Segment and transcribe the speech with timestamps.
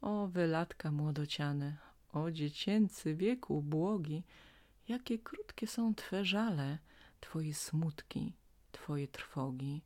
[0.00, 1.76] O wylatka młodociane,
[2.12, 4.22] o dziecięcy wiek ubłogi,
[4.88, 6.78] jakie krótkie są Twe żale,
[7.20, 8.32] Twoje smutki,
[8.72, 9.82] Twoje trwogi.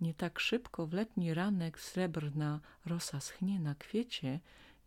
[0.00, 4.40] Nie tak szybko w letni ranek srebrna rosa schnie na kwiecie,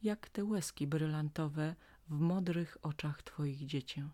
[0.03, 1.75] jak te łezki brylantowe
[2.09, 4.09] w modrych oczach Twoich dziecię.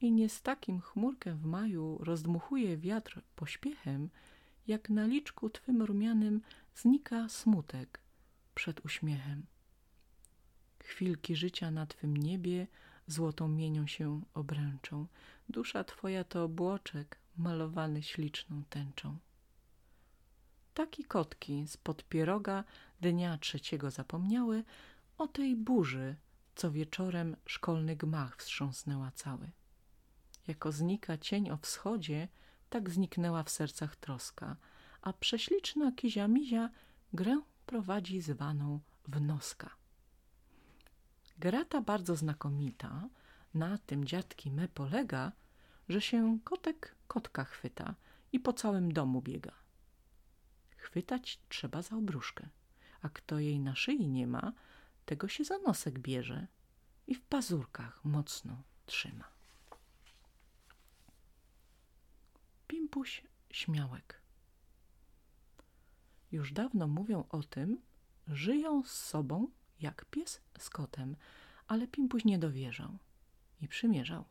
[0.00, 4.10] I nie z takim chmurkiem w maju rozdmuchuje wiatr pośpiechem,
[4.66, 6.40] jak na liczku Twym rumianym
[6.74, 8.03] znika smutek
[8.54, 9.46] przed uśmiechem.
[10.82, 12.66] Chwilki życia na Twym niebie
[13.06, 15.06] złotą mienią się obręczą.
[15.48, 19.18] Dusza Twoja to obłoczek malowany śliczną tęczą.
[20.74, 22.64] Taki kotki spod pieroga
[23.00, 24.64] dnia trzeciego zapomniały
[25.18, 26.16] o tej burzy,
[26.54, 29.50] co wieczorem szkolny gmach wstrząsnęła cały.
[30.46, 32.28] Jako znika cień o wschodzie,
[32.70, 34.56] tak zniknęła w sercach troska,
[35.02, 36.70] a prześliczna kizia mizia
[37.12, 39.70] grę prowadzi zwaną w noska.
[41.38, 43.08] Gra ta bardzo znakomita,
[43.54, 45.32] na tym dziadki me polega,
[45.88, 47.94] że się kotek kotka chwyta
[48.32, 49.52] i po całym domu biega.
[50.76, 52.48] Chwytać trzeba za obruszkę,
[53.02, 54.52] a kto jej na szyi nie ma,
[55.06, 56.46] tego się za nosek bierze
[57.06, 59.28] i w pazurkach mocno trzyma.
[62.66, 64.23] Pimpuś Śmiałek
[66.34, 67.80] Już dawno mówią o tym,
[68.28, 69.48] żyją z sobą
[69.80, 71.16] jak pies z kotem,
[71.66, 72.98] ale Pimpuś nie dowierzał
[73.60, 74.24] i przymierzał.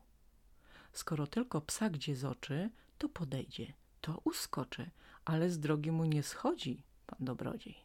[0.92, 4.90] Skoro tylko psa gdzie z oczy, to podejdzie, to uskoczy,
[5.24, 7.76] ale z drogi mu nie schodzi, pan dobrodziej.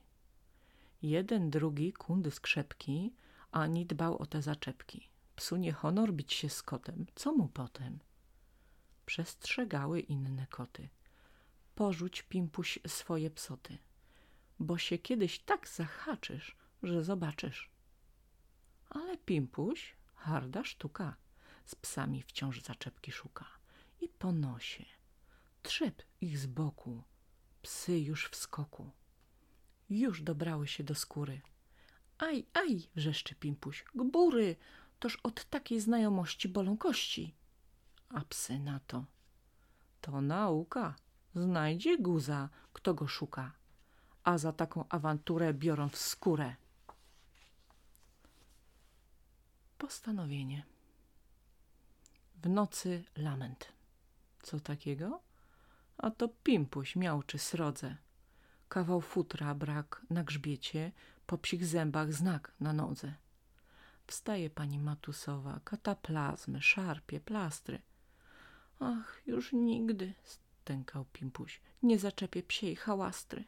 [1.02, 3.14] Jeden, drugi kundy skrzepki,
[3.52, 5.09] ani dbał o te zaczepki.
[5.36, 8.00] Psu nie honor bić się z kotem, co mu potem?
[9.06, 10.89] Przestrzegały inne koty.
[11.76, 13.78] Porzuć, Pimpuś, swoje psoty,
[14.59, 17.69] bo się kiedyś tak zahaczysz, że zobaczysz.
[18.89, 21.15] Ale Pimpuś, harda sztuka,
[21.65, 23.45] z psami wciąż zaczepki szuka
[24.02, 24.86] i po nosie.
[25.61, 27.03] Trzep ich z boku,
[27.61, 28.92] psy już w skoku.
[29.89, 31.42] Już dobrały się do skóry.
[32.17, 34.55] Aj, aj, wrzeszczy Pimpuś, gbury,
[34.99, 37.36] toż od takiej znajomości bolą kości.
[38.09, 39.05] A psy na to.
[40.02, 40.95] To nauka,
[41.36, 43.58] znajdzie guza, kto go szuka,
[44.23, 46.55] a za taką awanturę biorą w skórę.
[49.77, 50.65] Postanowienie.
[52.43, 53.73] W nocy lament.
[54.41, 55.21] Co takiego?
[55.97, 57.95] A to pimpuś miałczy srodze.
[58.69, 60.91] Kawał futra brak na grzbiecie,
[61.25, 63.13] po psich zębach znak na nodze.
[64.07, 67.81] Wstaje pani Matusowa, kataplazmy, szarpie, plastry.
[68.80, 73.43] Ach, już nigdy, stękał pimpuś, nie zaczepię psiej hałastry.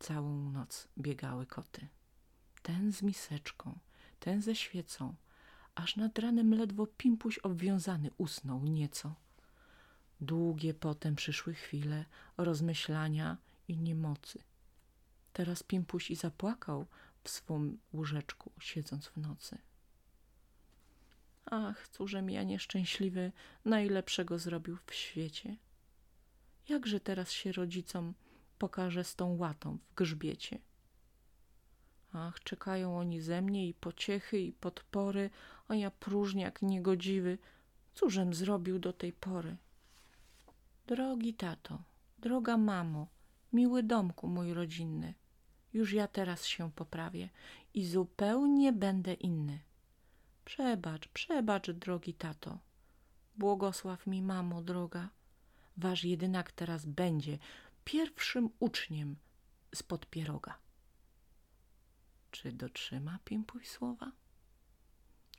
[0.00, 1.88] Całą noc biegały koty.
[2.62, 3.78] Ten z miseczką,
[4.20, 5.14] ten ze świecą,
[5.74, 9.14] aż nad ranem ledwo pimpuś obwiązany usnął nieco.
[10.20, 12.04] Długie potem przyszły chwile
[12.36, 13.36] rozmyślania
[13.68, 14.42] i niemocy.
[15.32, 16.86] Teraz pimpuś i zapłakał
[17.24, 19.58] w swym łóżeczku, siedząc w nocy.
[21.46, 23.32] Ach, cóżem ja nieszczęśliwy
[23.64, 25.56] najlepszego zrobił w świecie.
[26.68, 28.14] Jakże teraz się rodzicom
[28.60, 30.58] pokaże z tą łatą w grzbiecie?
[32.12, 35.30] Ach, czekają oni ze mnie i pociechy, i podpory,
[35.68, 37.38] a ja próżniak niegodziwy.
[37.94, 39.56] Cóżem zrobił do tej pory?
[40.86, 41.82] Drogi tato,
[42.18, 43.06] droga mamo,
[43.52, 45.14] miły domku mój rodzinny,
[45.72, 47.28] już ja teraz się poprawię
[47.74, 49.58] i zupełnie będę inny.
[50.44, 52.58] Przebacz, przebacz, drogi tato.
[53.36, 55.08] Błogosław mi, mamo droga.
[55.76, 57.38] Wasz jedynak teraz będzie
[57.84, 59.16] pierwszym uczniem
[59.74, 60.58] spod pieroga.
[62.30, 64.12] Czy dotrzyma Pimpuś słowa?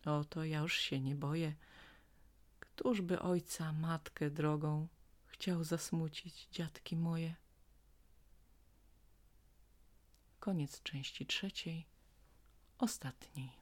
[0.06, 1.56] O, to ja już się nie boję.
[2.60, 4.88] Któż by ojca, matkę drogą
[5.26, 7.36] chciał zasmucić, dziadki moje?
[10.40, 11.86] Koniec części trzeciej,
[12.78, 13.61] ostatniej.